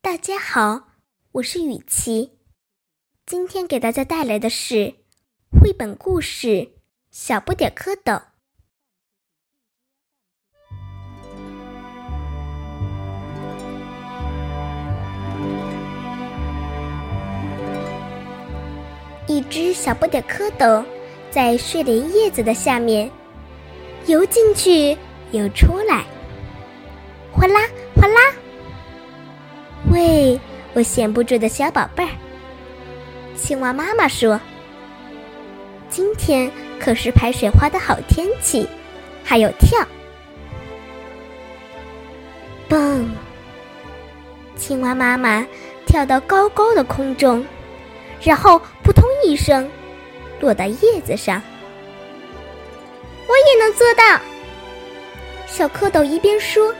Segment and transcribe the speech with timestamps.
[0.00, 0.90] 大家好，
[1.32, 2.38] 我是雨琪，
[3.26, 4.94] 今天给大家带来的是
[5.60, 6.46] 绘本故事
[7.10, 8.20] 《小不点蝌蚪》。
[19.26, 20.84] 一只小不点蝌蚪
[21.28, 23.10] 在睡莲叶子的下面
[24.06, 24.96] 游进去，
[25.32, 26.06] 游出来，
[27.32, 28.47] 哗啦哗啦。
[29.90, 30.38] 喂，
[30.74, 32.10] 我闲不住的小宝贝儿。
[33.34, 34.38] 青蛙妈妈说
[35.88, 38.68] ：“今天可是排水花的好天气，
[39.24, 39.78] 还有跳。”
[42.68, 43.08] 蹦！
[44.56, 45.46] 青蛙妈妈
[45.86, 47.44] 跳到高高的空中，
[48.20, 49.70] 然后扑通一声，
[50.40, 51.40] 落到叶子上。
[53.26, 54.20] 我也能做到。
[55.46, 56.74] 小蝌蚪一边说，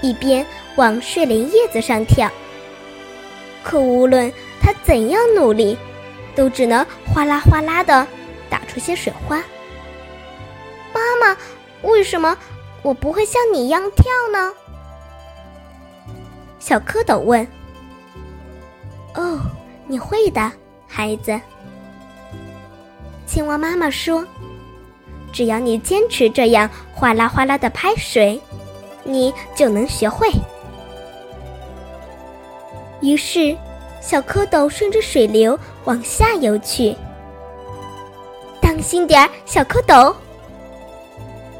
[0.00, 2.30] 一边往睡莲叶子上跳。
[3.62, 5.76] 可无论他怎样努力，
[6.34, 8.06] 都只能哗啦哗啦的
[8.48, 9.42] 打出些水花。
[10.94, 11.36] 妈妈，
[11.82, 12.36] 为什么
[12.82, 14.52] 我不会像你一样跳呢？
[16.58, 17.46] 小蝌蚪问。
[19.14, 19.40] 哦，
[19.86, 20.52] 你会的，
[20.86, 21.38] 孩子。
[23.26, 24.26] 青蛙妈妈说。
[25.32, 28.40] 只要你坚持这样哗啦哗啦的拍水，
[29.04, 30.30] 你就能学会。
[33.06, 33.56] 于是，
[34.00, 36.92] 小蝌蚪顺着水流往下游去。
[38.60, 40.12] 当心点儿，小蝌蚪！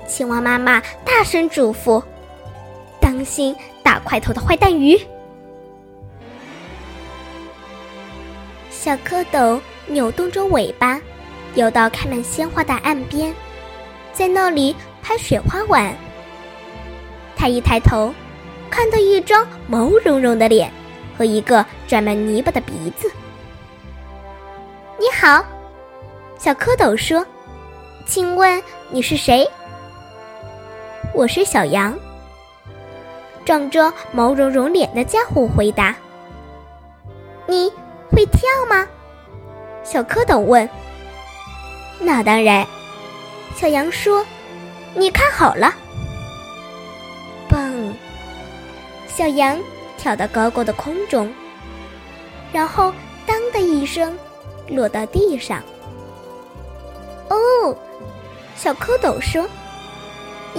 [0.08, 2.02] 青蛙妈妈大声嘱咐
[3.00, 5.00] ：“当心大块头的坏蛋鱼！”
[8.68, 11.00] 小蝌蚪扭动着尾巴，
[11.54, 13.32] 游到开满鲜花的岸边。
[14.12, 15.94] 在那里拍水花玩。
[17.36, 18.12] 他一抬头，
[18.68, 20.72] 看到一张毛茸茸的脸
[21.16, 23.10] 和一个沾满泥巴的鼻子。
[24.98, 25.44] “你好，
[26.38, 27.24] 小蝌蚪说，
[28.06, 29.48] 请问你是谁
[31.14, 31.96] ？”“我是小羊。”
[33.44, 35.94] 长着毛茸茸脸的家伙回答。
[37.46, 37.70] “你
[38.10, 38.86] 会跳吗？”
[39.84, 40.68] 小蝌蚪问。
[42.00, 42.66] “那当然。”
[43.54, 44.26] 小羊说
[44.94, 45.72] ：“你看好了。”
[47.48, 47.94] 蹦，
[49.06, 49.58] 小羊
[50.06, 51.28] 跳到高高的空中，
[52.52, 52.92] 然后
[53.26, 54.16] “当”的一声
[54.68, 55.60] 落到地上。
[57.28, 57.76] 哦，
[58.54, 59.48] 小蝌蚪说：“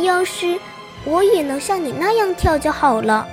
[0.04, 0.60] 要是
[1.06, 3.26] 我也能像你那样跳就好了。”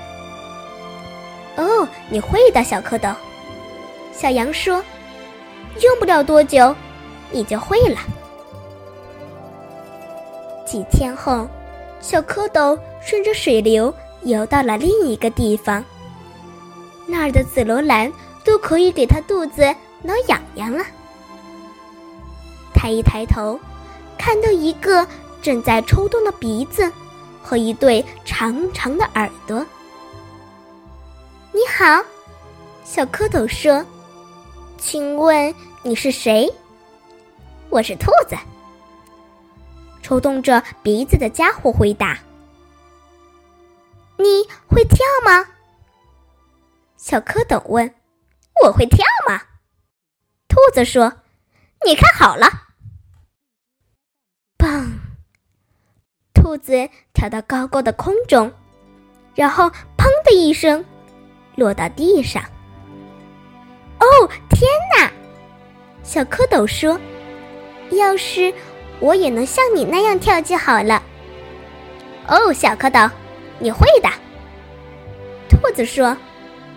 [1.59, 3.13] 哦，你会的，小蝌蚪。
[4.13, 4.81] 小羊说
[5.83, 6.73] ：“用不了多久，
[7.33, 7.99] 你就会了。”
[10.65, 11.49] 几天后，
[12.01, 13.93] 小蝌蚪顺着水流
[14.23, 15.85] 游到了另一个地方。
[17.07, 18.13] 那儿的紫罗兰
[18.45, 19.63] 都可以给它肚子
[20.03, 20.85] 挠痒痒了。
[22.75, 23.59] 他一抬头，
[24.19, 25.07] 看到一个
[25.41, 26.91] 正在抽动的鼻子
[27.43, 29.65] 和一对长长的耳朵。
[31.53, 32.05] “你好，
[32.85, 33.85] 小蝌蚪说，
[34.77, 36.53] 请问你是谁
[37.71, 38.37] ？”“我是兔子。”
[40.03, 42.19] 抽动着鼻子的家伙回答
[44.19, 45.47] ：“你会跳吗？”
[47.05, 47.95] 小蝌蚪问。
[48.65, 49.39] “我会跳吗？”
[50.49, 51.13] 兔子说。
[51.85, 52.47] “你看好了。”
[54.57, 54.91] 砰！
[56.33, 58.51] 兔子跳到高高的空中，
[59.35, 59.67] 然后
[59.99, 60.83] “砰”的一声
[61.57, 62.43] 落到地上。
[64.01, 64.07] “哦，
[64.49, 64.67] 天
[64.97, 65.13] 哪！”
[66.03, 66.99] 小蝌蚪说
[67.93, 68.51] ：“要是……”
[69.01, 71.03] 我也能像你那样跳就好了。
[72.29, 73.11] 哦，小蝌蚪，
[73.59, 74.09] 你会的。
[75.51, 76.17] 兔子说：“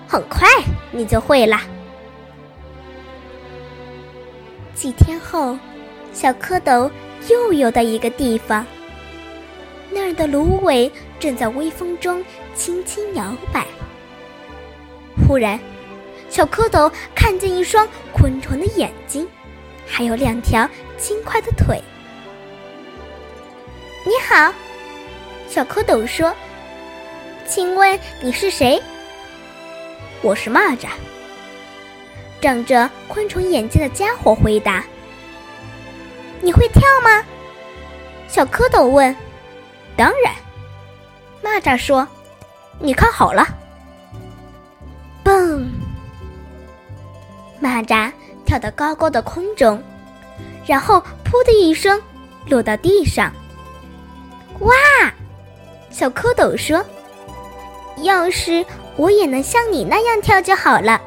[0.08, 0.48] 很快
[0.92, 1.60] 你就会了。”
[4.74, 5.58] 几天后，
[6.14, 6.90] 小蝌蚪
[7.30, 8.66] 又游到一个地方，
[9.90, 12.24] 那儿的芦苇正在微风中
[12.54, 13.66] 轻轻摇摆。
[15.28, 15.60] 忽然，
[16.30, 19.28] 小蝌蚪看见一双昆虫的眼睛，
[19.86, 21.82] 还有两条轻快的腿。
[24.06, 24.54] 你好，
[25.50, 26.34] 小蝌蚪说
[27.50, 28.82] ：“请问你是谁？”
[30.22, 30.88] 我是蚂蚱。
[32.42, 34.84] 长着昆虫眼睛的家伙回答
[36.42, 37.24] ：“你会跳吗？”
[38.28, 39.16] 小蝌蚪问。
[39.96, 40.34] “当然。”
[41.44, 42.08] 蚂蚱说
[42.80, 43.48] ：“你看好了。”
[45.24, 45.70] 蹦！
[47.62, 48.12] 蚂蚱
[48.46, 49.82] 跳到高高的空中，
[50.66, 52.02] 然后“噗”的一声
[52.48, 53.32] 落到地上。
[54.60, 54.74] 哇，
[55.90, 56.86] 小蝌蚪说
[58.04, 58.66] ：“要是
[58.96, 61.02] 我也能像你那样跳就好了。”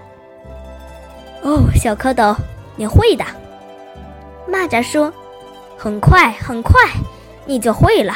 [1.43, 2.37] 哦，小蝌蚪，
[2.77, 3.25] 你会的。
[4.49, 5.13] 蚂蚱说
[5.79, 6.75] ：“很快，很快，
[7.47, 8.15] 你就会了。”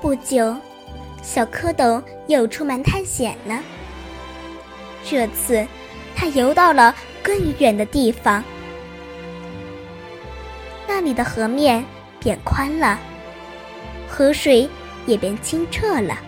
[0.00, 0.54] 不久，
[1.22, 3.58] 小蝌蚪又出门探险了。
[5.02, 5.66] 这次，
[6.14, 8.44] 它游到了更远的地方，
[10.86, 11.84] 那里的河面
[12.20, 12.98] 变宽了，
[14.08, 14.68] 河水
[15.06, 16.18] 也变清澈了。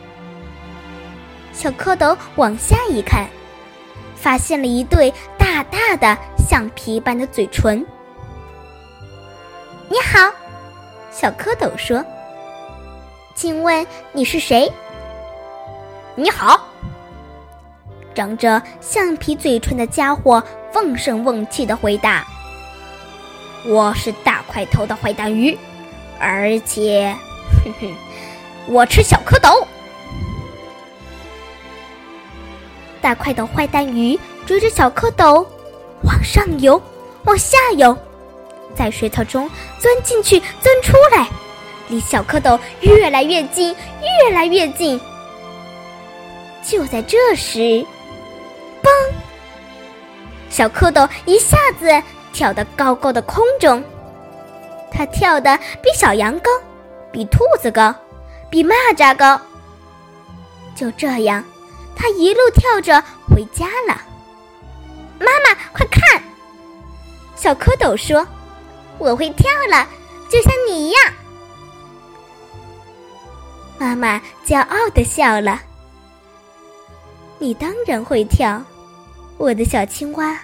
[1.52, 3.28] 小蝌蚪往下一看，
[4.16, 7.84] 发现了一对大大的橡皮般的嘴唇。
[9.90, 10.32] “你好，
[11.10, 12.04] 小蝌蚪说。”
[13.34, 14.68] 请问你是谁？
[16.16, 16.60] 你好，
[18.12, 20.42] 长着橡皮嘴唇的家伙
[20.74, 22.26] 瓮声瓮气的回答
[23.64, 25.56] ：“我是大块头的坏蛋鱼，
[26.18, 27.14] 而且，
[27.64, 27.94] 哼哼，
[28.68, 29.66] 我吃小蝌蚪。”
[33.00, 35.46] 大块头坏蛋鱼追着小蝌蚪
[36.02, 36.80] 往上游，
[37.24, 37.96] 往下游，
[38.74, 39.48] 在水草中
[39.78, 41.28] 钻进去，钻出来。
[41.88, 45.00] 离小蝌蚪越来越近，越来越近。
[46.62, 47.58] 就在这时，
[48.82, 48.90] 嘣！
[50.50, 53.82] 小蝌蚪一下子跳得高高的空中，
[54.90, 56.50] 它跳得比小羊高，
[57.10, 57.94] 比兔子高，
[58.50, 59.40] 比蚂蚱高。
[60.74, 61.44] 就这样，
[61.96, 64.00] 它一路跳着回家了。
[65.18, 66.22] 妈妈，快看！
[67.34, 68.26] 小蝌蚪说
[68.98, 69.86] ：“我会跳了，
[70.30, 71.12] 就像你一样。”
[73.78, 75.60] 妈妈骄傲的笑了。
[77.38, 78.62] 你当然会跳，
[79.36, 80.38] 我的小青蛙。